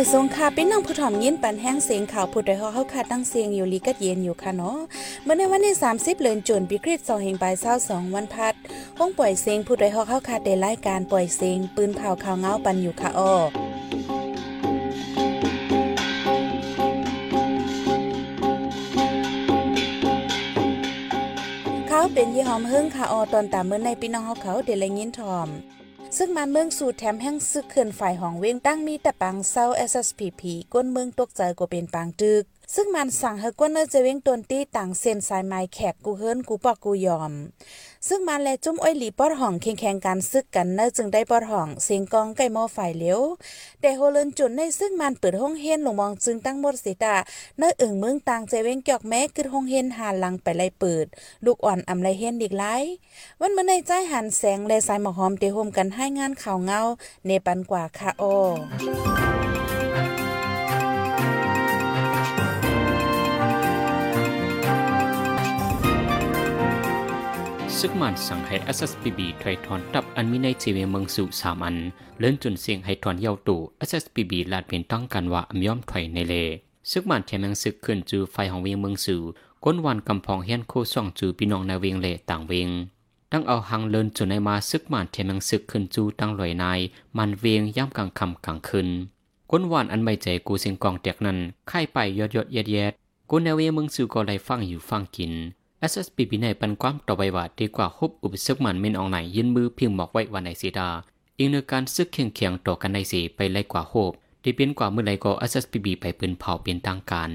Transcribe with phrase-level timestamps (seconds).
[0.00, 4.78] อยสงค่ะเป็นน้องผู้ถ่อมยินปันแห้งเสียงข่าวผู้ใดฮอเฮาค่ะตั้งเสียงอยู่ลีกัดเย็นอยู่ค่ะเนาะ
[5.24, 7.54] เมื่อในวันที่30เดือนจุนปีคริสต์2แห่งปลาย
[7.84, 8.54] 22วันพัด
[8.98, 13.32] ห้องปล่อยเสียงผู้ใดฮอเฮาค่ะได้รายการปล่อยเสียงปืนเผาข่าวเงาปันอยู่ค่ะอ้อ
[21.88, 25.50] เขาเป็นยี่หอมเฮิงค่ะออตอนตามเมื่อในพี่น้องเฮาเขาเดลยินทอม
[26.16, 30.42] ซึ่งมันเมืองสู่แถมแห่งซึกเขื่อนฝ่ายหองเว้งตั้งมีแต่ปังเศร้า SSPP
[30.74, 37.32] ก้นเมืองตกใจกว่าเป็นปางตึก ซึ่งมันสั่งให้ก้นเนอจะเว้งตนตี้ต่างเส้นสายไม้แขกกูเฮิรนกูปอกกูยอม
[38.08, 43.20] ซึ่งมันและจุ้มอ้อยหลีปอดห่องแข่งแข่งกันซึกกันเนอจึงได้ปอดห่องเสียงกองไก่หม้อฝ่ายเลี้ยว
[43.80, 47.16] แต่โฮเลนจุนในซึ่งมันเปิดห้องเฮนลงมองจึงตั้งหมดสิตา
[47.58, 51.06] เนอเอิงเมืองต่างใจเว้งจอกแม้คือห้องเฮนหาลังไปไล่เปิด
[51.44, 52.82] ลูกอ่อนอำไลเฮนอีกหลาย
[53.40, 56.80] วันเมื่อในใจหันแสงและสายหมอกหอมเตโฮมกันให้งานข่าวเงา
[57.26, 58.24] เนปันกว่าค่ะโอ
[67.84, 71.76] ซึกมันสั่งให้ SSPB ถอยถอนตับอันมีในจีเวเมืองสู่สามัน
[72.18, 76.34] เลื่อนจนเสียงให้ถอนเยาวตู่ SSPB ลาดเป็นต้องกันว่าอำย่อมถอยในเล
[76.90, 79.20] ซึกมันเทมังซึกขึ้นจูไฟของเวียงเมืองสู่
[79.64, 82.68] ก้นวันกำพองเฮียนโคส่องจูพี่น้องในเวียงเลต่างเวียง
[83.32, 86.80] ตั้งเอาหังเลินจนในมาซึกมันเทมังซึกขึ้นจูตั้งลอยนาย
[87.16, 88.88] มันเวียงย่ำกลางคำกลางคืน
[89.50, 92.92] ก้นวันอันไม่ใจกูเสียงกองแตกนั้นไข่ไปยอดยอดเย็ดเย็ด
[93.30, 95.34] ก้นในเวียงเมืองสู่ก็เลยฟังอยู่ฟังกิน
[95.90, 100.88] SSPP ในปันความต่อไปว่าดีกว่าฮุบอุปสรรคมันเม่นอองไหนยืนมือพียงหมอกไว้วันไหนสีดา
[101.38, 107.30] อีกในการซึกเคียงเคียงต่อกันในสีไปไล่กว่าโฮบที่เป็นกว่าเมื่อไรก็ SSPP ไปปืนเผาเป็นทางการ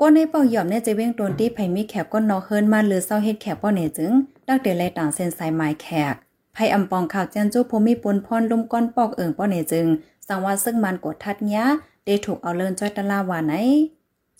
[0.00, 4.12] ก้นในเป่าหย่อมเนี่ยจะเว้งโดนที่ไผมีแขกก้นนอเฮิรนมาหรือเศร้าเฮ็ดแขกป้อเนจึง
[4.48, 6.14] ดักเดลัยต่างเส้นสายไม้แขก
[6.54, 9.86] ไผอำปองข่าวแจ้นจู้ภูมิปนพรลุ่มก้อนปอกเอิงป้อเนจึง
[10.26, 11.64] สังว่าซึ่งมันกดทัดเงี้ย
[12.06, 13.54] ได้ถูกเอาเลินจ้อยตะลาวาไหน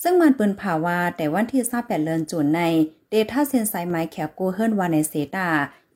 [0.02, 2.62] ซึ่งมันปืนผ่าวาแต่วันที่28เลินจุนใน
[3.12, 5.48] เดท่าเซนไซไม้แขกกูเฮิรนวาในเซตา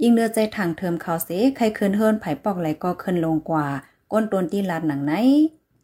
[0.02, 3.66] ยิงเนื้อใจทางเทิมเขาเสใครคืนเฮิรนไผปอกไหลก็ขึ้นลงกว่า
[4.12, 5.12] ก้นตนที่ลาดหนังไหน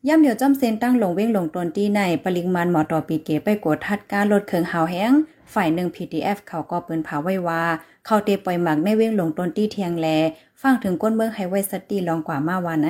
[0.08, 5.12] ย่ำเดียวจำเซนตั้งลงเว้งลงตนที่ในปริมาณหมอต่อปีเกไปกดทัดการลดเครื่องหาวแห้ง
[5.54, 7.62] ฝ่ายหนึ่ง PDF เขาก็ปืนเผาไว้ว่า
[8.06, 10.06] เขาเตปล่อยหมักในเว้งลงตนที่เทียงแล
[10.62, 12.88] ฟังถึงก้นเมืองไฮไวสตีลองกว่ามาว่าไหน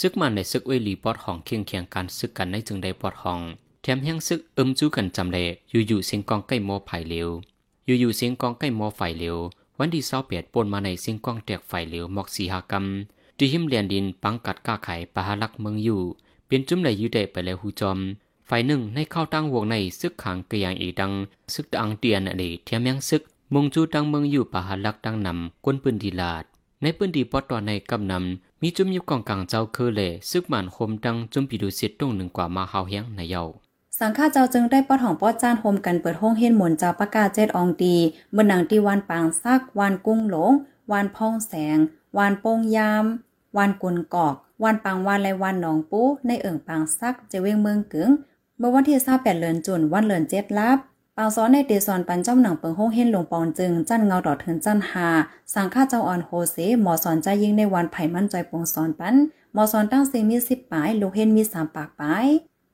[0.00, 3.40] ซึกมันในซึกเวลีปอดห้องเคียงเคียงกันซึกกันในจึงได้ปอดห้อง
[3.82, 5.38] แถมยังซึกเอิมจู้กันจำเล
[5.70, 7.28] อยู่ๆเสียงกองใกล้โมไผ่เลว
[8.00, 9.36] อยู่ๆเสียงกองใกล้โมอไฟเหลว
[9.78, 12.84] วันที่เศร้าเปียดปนมาในเสียงกองแตกไฟเหลวหมอกสีหากรรม
[13.38, 16.02] ที่หิมเลียนดินปังกัดก้าไข่ปะหาลักเมืองอยู่
[16.46, 17.98] เป็นจุ้มไหลยู่ได้ไปแล้วหูจอม
[18.46, 21.12] ไฟหนึ่งในเข้าตั้งวงในซึกขังกระยางอีดัง
[21.54, 23.22] ซึกตังเตียนอะไรเทียมยังซึก
[23.54, 26.44] มงจูตังเมืองอยู่ปะหาลักดังนำก้นปืนดีลาด
[26.82, 33.42] ในปืนดีปอตอนในกำนำมีจุ้มยุบกองกลางเจ้าคือเล่ซึกหมันคมดังจุ้มปีดูเสียตรงหนึ่งกว่ามาเฮาเฮียงในเยา
[34.00, 37.94] สังฆาเจ้าจึงได้ปอดของปอจ้านโฮมกันเปิดห้องเฮ็นหมุนเจ้าประกาศเจ็ดอองตี
[38.32, 40.52] เมื่อหนังที่วานปางซักวานกุ้งหลง
[40.90, 41.78] วานพ่องแสง
[42.16, 43.04] วานโป้งยาม
[43.56, 48.10] วานกุนกอกวานปางวานและวานหนองปูในเอิ่งปางซักเจเวงเมืองกึง
[48.58, 50.78] เมื่อวันที่28เดือนจุนวันเลือนเจ็ดลับ
[51.16, 55.08] ปางซ้อนในเตซอนปันจ้อมหนังเปิงห้องเฮ็นหลวงปองจึงจันเงาดอกถึงจันหา
[55.54, 59.14] สังฆาเจ้าอ่อนโฮเซหมอสอนใจยิ่งในวันไผ่มั่นใจปงสอนปัน
[59.52, 62.26] หมอสอนตั้งเซมีสิบปลายลูกเฮ็นมีสามปากปลาย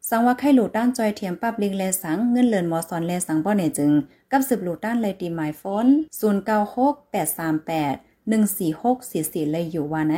[0.08, 3.92] สังว่าไข่หลูด้านจอยเทียมปับลิงแลสังเงินเลือนหมอสอนแลสังป้อเนจึง
[4.30, 5.92] กับสืบหลูด้านเลยตีหมายฟน096838
[8.30, 10.14] 14644เลยอยู่ว่าไหน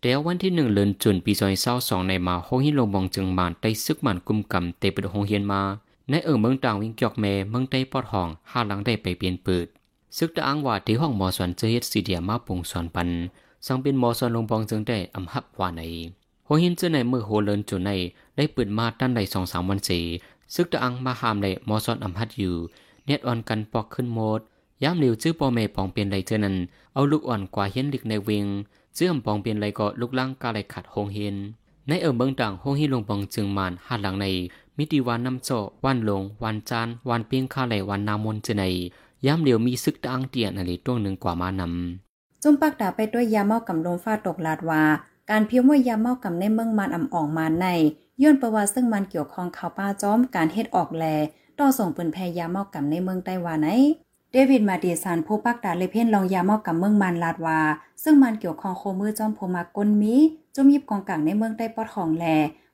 [0.00, 5.62] เดี๋ยววันที่หนึ่งเลือนจุนปีซอยเศร้าสองในมาโฮฮิโลบองจึงมานได้ซึกมันกุมกำเตปิดโฮเฮียนมา
[6.10, 9.66] ในเอิงเมืองต่างวิ่งจอกแม่เมืองใต้ปอดห้องห้าหลังได้ไปเปลี่ยนเปิด
[10.16, 13.08] ซึกตะอังว่าที่ห้องหมอสอนเจเฮ็ดสีเดียมาปงสอนปัน
[13.66, 15.82] สังเป็นหมอสอนลงบองจึงได้อำหับว่าใน
[16.50, 17.90] โฮหินเจอในมือโฮเลินจุนใน
[18.36, 20.00] ได้ปืนมาตั้นได้สองสามวันเสี
[20.54, 22.54] ซึกตะอังมาหามเลยหมอสอนอำหัดอยู่
[23.06, 24.40] เน็ตอ่อนกันปอกขึ้นโมด
[24.82, 26.56] ย้ำเหลียวจื้อปอเมปองเปลี่ยนไรเจอนั้น
[26.94, 28.46] เอาลูกอ่อนกว่าเฮียนลิกในเวง
[28.94, 31.36] เจื้อมปองเปลี่ยนไรก็ลูกล่างกาไรขัดหงเฮน
[31.88, 34.26] ในเอิมเบิงต่างหงฮิลงปองจึงมานหาดหลังใน
[34.76, 35.50] มิติวันน้ำโจ
[35.84, 38.64] วันลง วันจานวันเปียงคาไหลวันนามนเจใน
[39.26, 44.82] ย้ำเหลียวมีซึกตะอังเตียนอะไรตัวหนึ่งกว่ามานำจุมปักดาไปด้วยยาเมากำลมฟ้าตกลาดว่า
[45.30, 47.66] การเพียวมวยยาเมากำในเมืองมันอ่ำอ่องมาใน
[48.22, 51.04] ย้อนประวัติซึ่งมันเกี่ยวข้องข่าวป้าจ้อมการเฮ็ดออกแล
[51.58, 53.68] ต่อส่งปืนแพยาเมากำในเมืองไต้หวันไหน
[54.32, 57.60] เดวิดมาดีสันผู้ปักดาเลเพนลองยาเมากำเมืองมันลาดว่า
[58.02, 60.14] ซึ่งมันเกี่ยวข้องโคมือจอมโพมากก้นมี
[60.54, 62.24] จุ่มยิบกองกลางในเมืองใต้ปอดของแล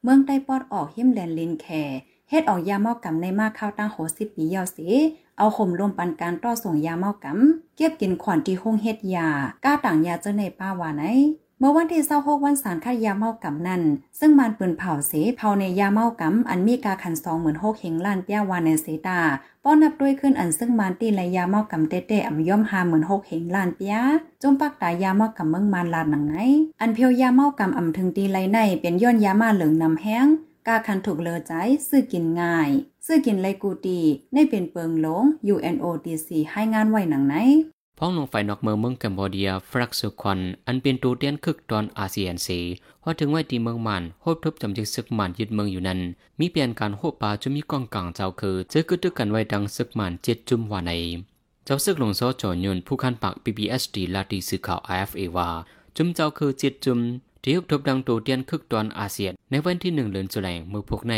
[0.02, 1.66] เมืองใต้ปอดออกหิมแลนลินแค
[2.30, 4.88] เฮ็ดออกยาเมากำในมากข้าวตั้งโหสิบปียาวสิ
[5.38, 9.28] เอาข่มรวมปันการต่อส่งยาเมากำเก็บกินขวัญที่ห้องเฮ็ดยา
[9.64, 11.04] ก้าต่างยาเจ้าในป้าวาไหน
[11.60, 13.82] เมื่อวันที่26วันสารคัดยาเมากำนั้น
[14.18, 17.14] ซึ่งมันปืนเผาเสเผาในยาเมากำอันมีกาขัน
[17.46, 19.20] 26,000เฮงล้านเปียวานในเสตา
[19.64, 23.96] ป้อนนับด้วยขึ้นอันซึ่งมันตีและยาเมากำเต้ๆอำย่อม56,000เฮงล้านเปีย
[24.42, 26.36] จมปักตายาเมากำเมืองมานลาดหนังไหน
[26.80, 30.26] อันเพียวยาเมากำอำถึงตีไรในเป็นย้อนยามาเหลืองนำแห้ง
[30.66, 31.52] กาคันถูกเลอใจ
[31.88, 32.70] ซื้อกินง่าย
[33.06, 33.98] ซื้อกินไรกูตี
[34.32, 35.24] ในเป็นเปิงหลง
[35.54, 37.36] UNODC ให้งานไว้หนังไหน
[37.98, 42.60] พ้องลงไฟนอกเมืองเมืองกัมพูเดียฟรักสุคอนอันเป็นตัวเตียนคึกตอนอาเซียนสี
[43.02, 46.00] ว่าถึงไว้ที่เมืองมันโฮบทบจำจึกศึกมันยึดเมืองอยู่นั้น
[46.38, 50.92] มีเปลี่ยนการโฮบปาจะมีกองกลางเจ้าคือเจอคือตึกกันไว้ดังศึกมันเจ็ดจุ่มวาใน
[51.64, 55.48] เจ้าซึกหลงโซจอนยนผู้คันปาก PBSD ลาตีสื่อข่าว IFA ว่า
[55.96, 56.98] จุ่มเจ้าคือเจ็ดจุ่ม
[57.42, 61.14] ที่ฮบทบดังตัวเตียนคึกตอนอาเซียนในวันที่หนึ่งเดือนจุลายเมื่อพวกใน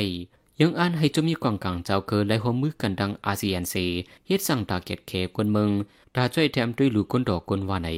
[0.63, 3.75] ยังอ่านให้จะมีกองกลางเจ้าเกิดและหัวมือกันดังอาเซียนเซ
[4.27, 5.71] เฮ็ดสั่งตาเกียดเคกวนเมือง
[6.15, 7.89] ตาช่วยแถมด้วยหลูกคนดอกคนว่าใน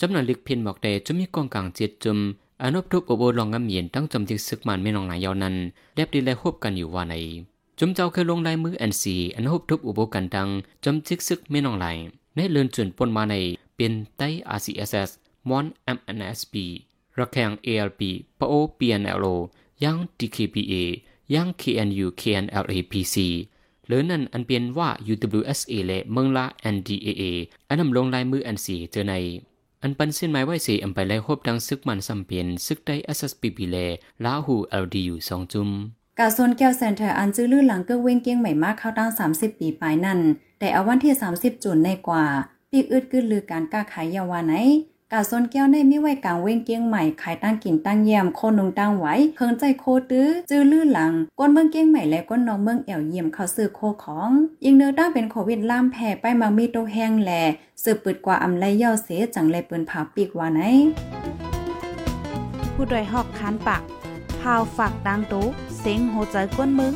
[0.00, 2.18] จำนวนลิกเพียนบอกแต่จะมีกองกลางเจ็ดจุม
[2.62, 5.54] อนุทุกอบโอลองงำเมียนตั้งจำจิกซึกมันไม่นองนายยาวนั้น
[5.94, 7.14] แลบดีและควบกันอยู่ว่าใน
[7.78, 10.48] จุมเจ้าเคยลงลายมือแอนซีอันฮบทุบอุโบกันดัง
[10.84, 11.86] จำจิกซึกไม่นองไหล
[12.34, 13.34] ในเลือนจุนปนมาใน
[13.76, 15.10] เป็นไต้ RCSS
[15.48, 15.64] มอน
[15.96, 16.54] MNSP
[17.18, 18.00] ระแขง ALP
[18.38, 19.34] ปโอ PNLO
[19.84, 20.74] ยัง DKPA
[21.34, 23.16] ยัง KNU KNLAPC
[23.86, 27.22] หรือนั่นอันเปลี่ยนว่า UWSA และเมืองละ NDAA
[27.68, 29.14] อันนำลงลายมืออันสีเจอใน
[29.82, 33.76] อันปันเส้นไม้ไว้สีอันไปไล่คบดังซึกมันสัมเปียนซึกได้ SSPP เล
[34.24, 35.70] ลาหู LDU สองจุม
[36.18, 40.20] กาโซนแก้วเซนเตอร์อันจื้อลื่นหลังเกื้อเว้งเกี้ยงใหม่มากเข้าตั้ง 30 ปีปลายนั่น
[40.58, 42.24] แต่เอาวันที่ 30 จุนในกว่า
[42.70, 44.54] ปีอึดกึดลือการก้าขายยาวาไหน
[45.12, 54.30] กาซนแก้วในมีไว้กลางเว้งเกียงใหม่ขายตั้งกินตั้งเยี่ยมโคนุงตั้งไว้เพิงใจโคตื้อจื้อลื่อหลังก้นเมืองเกียงใหม่และก้นน้องเมืองแอวเยี่ยมเขาซื้อโคของ
[54.64, 57.42] ยิงเนื้อตั้งเป็นโควิดล่ามแผ่ไปมามีโตแห้งแหล่
[57.82, 60.60] สืบปืดกว่าอำไลย่อเสจังเลยปืนผาปีกว่าไหน
[62.74, 63.82] ผู้ดยหอกคานปาก
[64.40, 65.46] พาวฝากดังตู้
[65.78, 66.94] เซ็งโหใจก้นมึง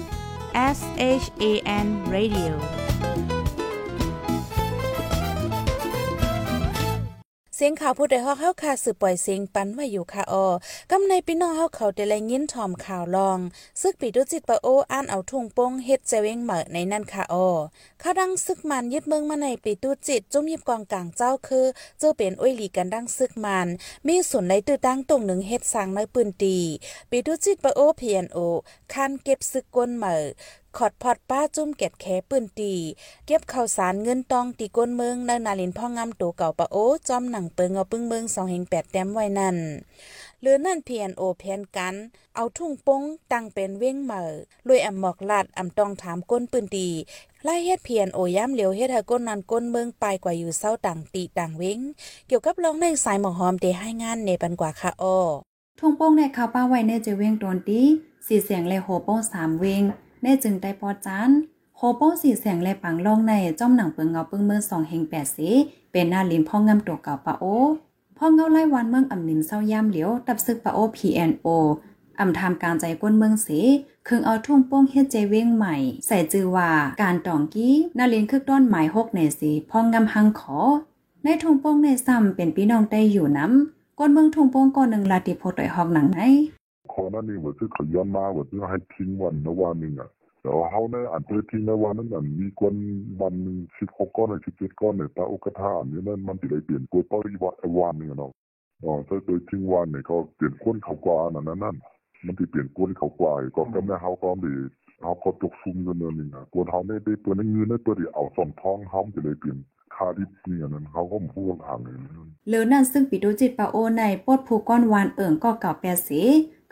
[0.77, 0.79] S
[1.23, 1.45] H A
[1.85, 2.53] N Radio
[7.63, 10.47] สียงข่าวผู้ใดฮอกเฮาค่ะสืบปล่อยเสียงปันไว้อยู่ค่ะออ
[10.91, 13.39] กำในพี่น้องเฮาเขาได้แลยินถ่อมข่าวลอง
[13.81, 17.49] ซึกปีดุจิตปะโออ่านเอาทุ่งโป้งเฮ็ดเจเวงเหมอในนั่นค่ะออ
[18.03, 21.67] ข้าดังซึกมันยึดเมืองมาในปีตุจิตจุ่มยิบกองกลางเจ้าคือ
[21.99, 23.69] เจ้าเป็นอ้อยหลีกันดังซึกมัน
[24.07, 26.57] มีส่วนในตื้อตั้งตรงหนึ่งเฮ็ดสร้างในปืนตี
[27.11, 28.39] ปีตุจิตปะโอเพียนโอ
[28.93, 30.17] คันเก็บซึกก้นเหมอ
[30.79, 32.75] ขอดพอดป้าจุ่มเก็ดแขปืนตี
[33.27, 36.77] เก็บข่าวสารเงินตองตีก้นเมืองในนาลินพ่องามตัวเก่าปะโอ
[37.09, 39.57] จอมหนังเปิงเอาปึ้งเมืองสองเฮงแปดแต้มไว้นั่น
[40.41, 41.95] หรือนั่นเพียนโอแพนกัน
[42.37, 43.03] เอาทุ่งป้ง
[43.33, 44.31] ตั้งเป็นเว้งเหม่อ
[44.69, 46.89] ลุยอ่ำหมอกลาดอ่ำตองถามก้นปืนตี
[47.45, 51.79] ไล่เฮ็ดเพียนโอย่ำเหลียวเฮ็ดให้ก้นนันก้นเมืองไปกว่าอยู่เศร้าต่างตีต่างเว้ง
[52.27, 55.17] เกี่ยวกับร้องในสายหมอกหอมเดให้งานในปันกว่าค่ะอ้อ
[55.79, 57.81] ทุ่งโป้งในข่าวป้าไว้ในจะเว้งตนตี
[58.27, 59.83] สีเสียงเลยโหโป้งสามเว้ง
[60.23, 61.31] แน่จึงได้พอจาน
[61.77, 65.49] โฮโป้สีแสงและปังลองในจ้อมหนังเปิงเงาเปิงเมืองสองเฮงแปดสี
[65.93, 67.45] เป็นหน้าลินพ่องงำตัวเก่าปะโอ
[68.17, 71.49] พ่อเงาไล่วันเมืองอ่ำนินเศร้าย่ามเหลียวตับซึกปะโอ PNO
[72.19, 73.59] อ่ำทำการใจก้นเมืองสี
[74.09, 75.77] คืงเอาทุ่งโป้งเฮ็ดใจเว้งใหม่
[76.07, 76.71] ใส่จือว่า
[77.03, 80.59] การตองกี้นาลินคึกต้นหมายหกในสีพ่องงำหังขอ
[81.25, 86.21] ในทุ่งโป้งในซ้ำเป็นพี่น้องได้อยู่น้ำก้นเมืองทุ่งโป้งก้อนหนึ่งลาติโพต่อยหอกหนังไหน
[86.93, 90.11] ขอนั่นนี่เหมือนที่เขาย้อนมาเหมือนที่ให้ทิ้งวันนะวันหนึ่งอะ
[90.43, 92.75] แต่ว่าเขาเนี่ยอันเพื่อที่ในวันนั้นอันมีคน
[93.21, 93.35] วัน
[93.79, 98.33] สิบหกก้อนหรือสิบเจ็ดก้อนเนี่ยตาโอกาทาอันนี้นั่นมันจะได้เปลี่ยนกฎปริวัติวันนึงเนาะ
[98.85, 101.77] อ๋อถ้าโดยทิ้งวันเนี่ยก็เปลี่ยนคนเขากว่านั่นนั่น
[102.27, 104.55] มันจะเปลี่ยนคนเขากว่าก็ก็แม่เขาก็ดี
[105.03, 109.59] เขาก็จกซุ่มกันเนี่ยนะคนเขาเนี่ได้ตัวนั้นเงินได้ตัวเดียวเอาสองท้องเขาจะได้เปลี่ยน
[109.95, 111.95] คาดิบนี่ยนั้นเขาก็พูดทางเลย
[112.49, 116.21] เลือนั่นซึ่งปิโดจิตปาโอในปดผูก้อนวานเอิงก็เก่าแปดสี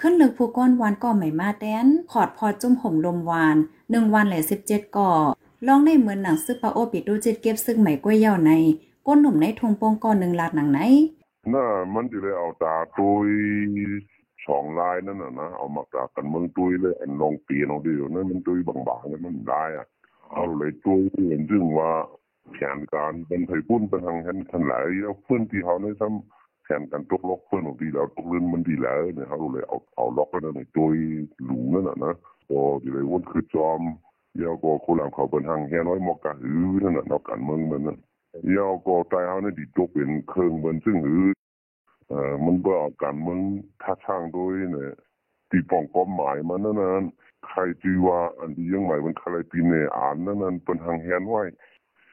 [0.00, 3.56] ขึ้นลึกผู้ก้อนวานก่อใหม่มาแดนขอดพอจุ่มห่มลมวาน
[3.90, 5.12] หนึ่งวันแหล่สิบเจ็ดก่อ
[5.66, 8.52] ลองในเหมือนหนังซึกปาโอปิดดูจิตเก็บซึกใหม่ก้วยเย่าใน
[9.06, 10.80] ก้นหนุ่มในทงโปงก่อนหนึ่งลาดหนังไหน
[11.52, 13.30] น่ามันจะได้เอาตาตุย
[14.46, 19.86] สองลายนั่นน่ะนะเอามาจากกันเมืองตุยเลยอันลองปีนองดียู่นั่นมันตุยบางๆนั่นมันได้อะ
[20.32, 21.90] เอาเลยตุยเห็นซึ่งว่า
[22.52, 26.37] แผนการเป็นไผปุ้นเป็นทางเห็นทันหลายแล้วเพื่อนที่เขาในซ้ำ
[26.68, 30.86] แทนกันตกล็อกเพื่อนของดีแล้วตกลื่นมันดีแล้วเนี่ยเขาเลยเอาเอาล็อกกันในตัว
[31.44, 32.14] หลุมนั่นน่ะนะ
[32.50, 33.80] ก็ดีเลยวนคือจอม
[34.40, 37.98] ยาวก็คนหลังเขาเป็นทางแค่น้อยมอกกะหือนั่นน่ะนอกกันเมืองมันนั่น
[38.56, 41.26] ยาวก็ตายเขาเนี่ยดีตกเป็นเครื่องมันซึ่งหือ
[42.08, 43.40] เอ่อมันบ่เอากันเมือง
[43.82, 44.92] ท่าช่างด้วยเนี่ย
[45.50, 47.04] ตีปองก้อมหมายมันนั่นนั่น
[47.46, 51.42] ใครจีว่าอันที่ยังหมายมันใครปีเนอ่านนั่นนั่นเป็นทางแฮนไว้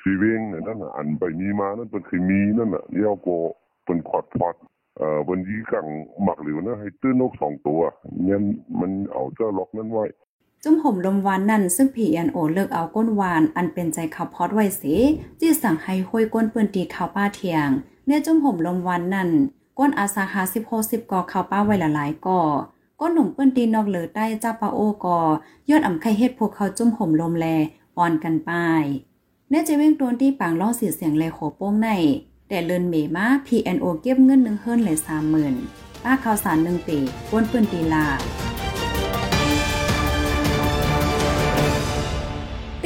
[0.02, 3.38] สีเวงนั่นน่ะอันไปมีมานั่นเป็นเคยมีนั่นน่ะยาวก็
[3.86, 4.56] เป็นขอดพอด
[4.98, 5.88] เอ่อวันยีกัง
[6.24, 7.82] หมักหลิวนะให้ตื้อนกสองตัว
[8.24, 8.40] เนี่ย
[8.80, 10.06] มันเอาเจ้าล็อกนั้นไว้
[10.64, 14.96] จุ่มห่มลมวานนั่นซึ่ง PNO เลิกเอาก้นวานอันเป็นใจข่าวพอดไว้สิ
[15.40, 17.68] จี้สั่งให้ห้วยก้นปืนตีข่าวป้าเทียง
[18.06, 19.30] เนี่ยจุ่มห่มลมวานนั่น
[19.80, 22.42] ก้นอาสาหาสิบหกสิบก่อข่าวป้าไว้ละหลายก่อ
[23.00, 25.20] ก้นหนุ่มปืนตีนอกเหลือใต้เจ้าปาโอกอ
[25.70, 27.46] ยอดอ่ำไข่เฮ็ดพวกเขาจุ่มห่มลมแล
[27.98, 28.52] อ่อนกันไป
[29.50, 31.90] เนี่ยจะเว้งตัวที่ปางล่อสีเสียงแลโขโป้งใน
[32.50, 35.56] แต่เลินเมมา PNO เก็บเงินหนึ่งเฮิรนเลยสามหมื่น
[36.04, 36.98] ป้าข่าวสารหนึ่งปี
[37.32, 38.06] ว้นปืนตีลา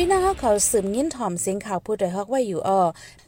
[0.02, 2.82] พี่น้องเฮาเขาสืบยินถ่อมเสียงข่าวผู้ใดฮอกไว้อยู่ออ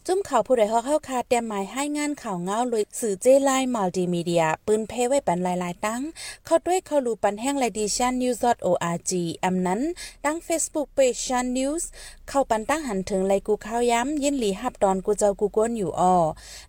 [0.08, 6.02] จุ้มข่าวผู้ใดฮอกเฮาคาแต้มหมายให้งานข่าวเงาเลยสื่อเจไลน์มัลติมีเดีย ปืนเพไว้ปันหลายๆตั้ง
[6.46, 9.12] เข้าด้วยเข้ารูปันแห้งไลดิชัน news.org
[9.44, 9.82] อำนั้น
[10.26, 11.84] ตั้ง Facebook page Shan News
[12.30, 16.16] เข้าปันตั้งหันถึงไลกูข่าวย้ำยินหลีหับดอนกูเจ้ากูก้นอยู่ออ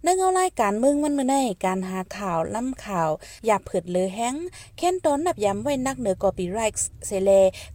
[0.03, 3.11] เนื่องเอารายการเมืองมันมื้อในการหาข่าวล่ำข่าว
[3.47, 4.35] อย่าเผิดเลยแห้ง
[4.79, 7.31] แค่นตอนนับย้ำไว้นักเหนือกอปีไรส์เซเล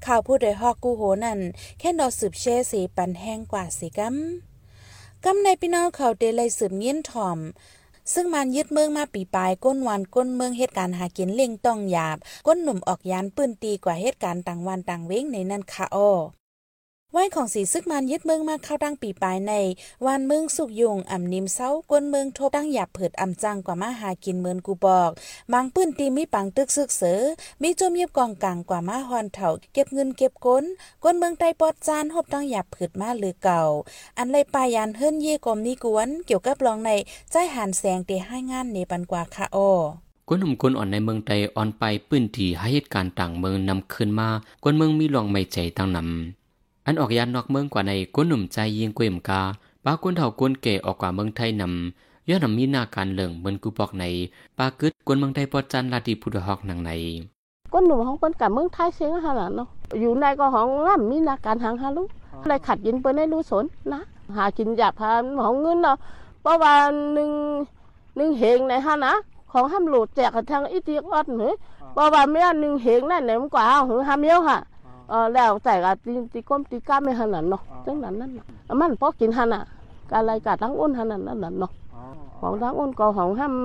[0.05, 1.39] ข่าวผู้ใดฮอกกูโหนั่น
[1.79, 4.15] แค่นดอสืบเช่สีปันแห้งกว่าสิกัม
[5.25, 7.39] กำในพี่น้องเขาเดลัยสืบเงี้ยนถ่อม
[8.13, 16.09] ซึ่งมันยึดเมืองมาปีปลายก้นวันก้นเมืองเหตุการณ์หากินเลี่ยงต้องหยาบ ก้นหนุ่มออกยานปืนตีกว่าเหตุการณ์ต่างวันต่างเว้งในนันค่ะอ้อ
[17.15, 19.53] ว่ายของสีซึกมันยึดเมืองมาเข้าตั้งปีปลายใน
[20.07, 25.11] วันเมืองสุกยุงอ่ำนิมเศร้าก้นเมืองทบตั้งหยาบเผิดอ่ำจังกว่ามาหากินเมือนกูบอก
[25.53, 27.21] บางปื้นตีมีปังตึกซึกเสือ
[27.61, 30.65] มีจมเยียบกองกลางกว่ามาฮอนเถาเก็บเงินเก็บก้น
[31.03, 33.61] ก้นเมืองไตปอดจานหบตั้งหยาบเผิดมาหรือเก่า
[34.17, 36.91] อันเลยปายานเฮิรนเย่กรมนี้กวนเกี่ยวกับรองใน
[37.31, 39.71] ใจหันแสงเตให้งานในปันกว่าค่ะอ้อ
[40.27, 44.29] กวนหนุ่มกวนอ่อนในเมืองไทยอ่อนไปปื้นที่ให้เหตุการณ์ต่างเมืองนำขึ้นมา
[44.63, 46.36] กวนเมืองมีลองไม่ใจตั้งนำ
[46.89, 49.41] อันออกยานนอกเมืองกว่าในกวนหนุ่มใจยิงกวยมกา
[49.85, 54.03] ป้ากวนเฒ่ากวนเก๋ออกกว่าเมืองไทยนำย้อนนำมีหน้าการเหลิงเหมือนกูบอกใน
[54.57, 56.91] ปากึดกวนเมืองไทยปอจันลาดีพุทธฮอกหนังใน
[57.73, 60.65] con nụ không con cả mương thái xuyên hà là nó dù này có họ
[60.65, 62.11] làm mi là cản hàng hà lúc
[62.45, 63.99] lại khát dính bên này lưu sốn ná
[64.35, 65.95] hà chín dạp hà họ ngân nó
[66.43, 67.65] bao bà nưng
[68.15, 69.13] nưng hiện này hà ná
[69.51, 71.53] ของห้ามหลุดแจกทางอีทีออดหรือ
[71.93, 74.57] เพราะว่าแม่นึงเห็นนั่นเนี่ยมันกว่าหรือห้ามเยอะค่ะ
[75.09, 78.45] เออแล้วแต่ก็ตีตีก้มตีก้ามไม่หันนั่นเนาะจังนั้นนั่นน่ะ
[78.79, 79.63] มันพอกินหันอะ
[80.11, 81.71] การอะไรกาทั้งอ้นหันนั่นนั่นเนาะ
[82.39, 83.55] ของทั้งอ้นก็ของห้าม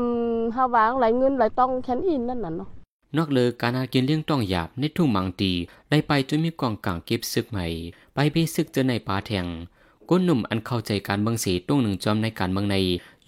[0.56, 2.68] ห้าวางไหลเงินไหลต้องแคนอินนั่นน่ะเนาะ
[3.16, 5.52] นอกเลยการหากินเลี้ยงต้องหยาบในทุ่งมังตี
[5.90, 7.66] ได้ไปจนมีกองกลางเก็บซึกใหม่
[8.14, 9.46] ไปเบซึกเจอในป่าแทง
[10.08, 12.76] ก้นหนุ่มอันเข้าใจการเมืองสีตุ้งหนึ่งจอมในการเมืองใน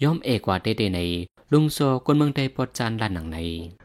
[0.03, 0.99] ย่อมเอกว่าเด้ๆใน
[1.51, 3.37] ลุงโซคนเมืองใดปอดจานลานหนังใน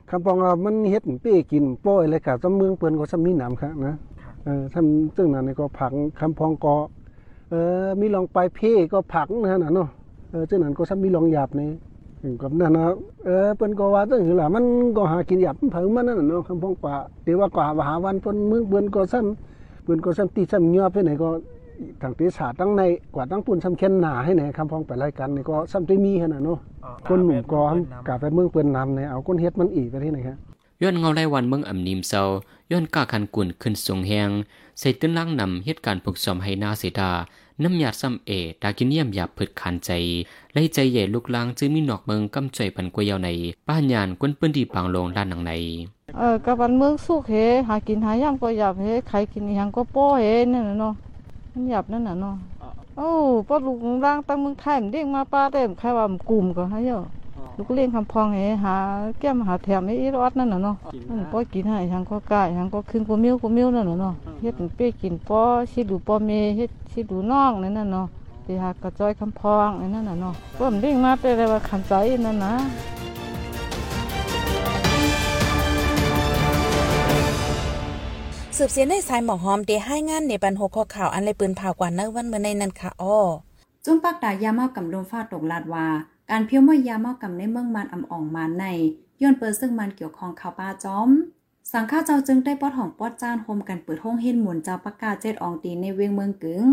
[0.08, 3.94] คำปองว่ามันเฮ็ดเป้กินโป้ยอะไรกับตำเมืองเปิ้นก็ซ้ำมีน้ำครับนะ
[4.44, 6.76] เออทำซึ่งนั้นนี่ก็ผักคำพองก็
[7.50, 7.54] เอ
[7.84, 9.88] อมีลองไปเพ่ก็ผักนะน่ะเนาะ
[10.30, 11.68] เออซึ่งนั้นก็ซ้ำมีลองหยาบนี่
[12.22, 12.84] ถึงกับนั่นนะ
[13.24, 14.64] เออเปิ้นก็ว่าตั้งคือล่ะมัน
[14.96, 16.94] ก็หากินหยาบเพิ่งมันนั่นน่ะเนาะคำพองป่า
[17.24, 21.28] แต่ว่ากว่าหาวันเปิ้นเมืองเปิ้นก็ซ้ำเปิ้นก็ซ้ำตีซ้ำยอบไปไหนก็
[22.02, 22.82] ทางตีศาสตร์ตั้งใน
[23.14, 26.58] กว่าตั้งปุ่นซ้ำเข็นหนาให้ไหนคำพองไปรายการนี่ก็ซ้ำได้มีหั่นน่ะเนาะ
[27.08, 27.60] คนหนุ่มก็
[28.08, 30.36] กาไปเมืองเปิ้นนำเนี่ยเอาคนเฮ็ดมันอีกไปที่ไหนครับ
[30.82, 32.22] ย้อนเงาไล่วันเมืองอ่ำนิมเซา
[32.72, 34.30] ย้อนกล้าคันกุ่นขึ้นทรงแหง
[34.78, 37.10] ใส่ตื้นล่างนำเหตุการณ์ผูกสอมให้นาเสดา
[37.62, 38.30] น้ำยาซ้ำเอ
[38.62, 39.90] ดากินเยี่ยมหยาบผึดขันใจ
[40.52, 43.28] ไล่ใจใหญ่ลูกลางจึงมีนอกเมืองกำจ่อยปันกวยยาวใน
[43.68, 45.52] ป้านยานกวนปื้นดีปางลงด้านหนังใน
[46.18, 47.32] เออกับวันเมืองสุกเฮ
[47.68, 50.94] หากินหายามก็หยับเฮใครกินอีหยังก็โป้เฮนั่นน่ะเนาะ
[51.52, 52.36] มันหยับนั่นน่ะเนาะ
[52.96, 53.10] โอ้
[53.48, 57.04] ป้าลูกร่างตั้งเมืองไทยมันเด้งมาป้าเด้มใครว่ามันกลุ่มก็ให้เยอะ
[57.56, 58.76] ลูกเลี้ยงคำพองเฮหา
[59.20, 60.76] แก้มหาแถมไอ้อีรอดนั่นน่ะเนาะ
[61.08, 65.40] มันป้อกินให้หยังก็กล้าหยังก็ขึ้นกว่ามิ้วกว่ามิ้วนั่นน่ะเนาะเฮ็ดเป็นเป้กินป้อ
[65.72, 68.06] สิดูป้อเมเฮ็ดสิดูน้องนั่นน่ะเนาะ
[68.44, 71.92] ที่หากระจอยคำพองนั่นน่ะเนาะก็มันเด้งมาแต่ว่าขันใจ
[72.26, 72.54] นั่นนะ
[78.56, 83.18] สืบเสียนในสายหมอหอมเดให้งานในบันหกข้อข่าวอันเลยปืนผ่ากว่าเนื้อวันเมื่อในนั้นค่ะอ้อ
[83.84, 85.86] จุ้มปักดายาเมากำลมฟ้าตกลาดว่า
[86.30, 88.64] การเพี้ยวเมื่อยาเมากำในเมืองมันอำอ่องมานใน
[89.22, 91.08] ย้อนเปิดซึ่งมันเกี่ยวข้องข่าวป้าจอม
[91.72, 96.64] สังข้าเจ้าจึงได้ปอดของปอดจานโฮมกันเปิดห้องเฮ็ดหมุนเจ้าปากกาเจ็ดอองตีในเวียงเมืองกึง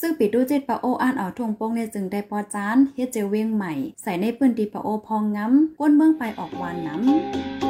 [0.00, 7.67] ซึ่งปิดดูเจ็ดปะโออ่านเอาทงโป้งเนี่ยจึงได้ปอดจานเฮ็ดเจเวียงใหม่ ใส่ในปืนตีปะโอพองง้ำก้นเมืองไปออกวานน้ำ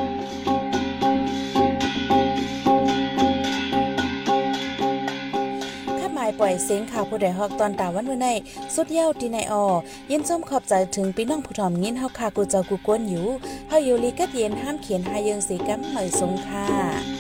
[6.48, 8.28] วยเสียงข่าวผู้ใดฮอกตอนตาวันเมื่อใน
[8.74, 9.64] สุดเย้าที่ในออ
[10.10, 13.26] ยินส้มขอบใจถึงพี่น้องผู้ถ่อมยินเฮาคากูเจ้ากูกวนอยู่
[13.68, 17.17] เฮาอยู่ลีกัดเย็นห้ามเขียนหาเยิงสีกัมเหมยสงค่ะ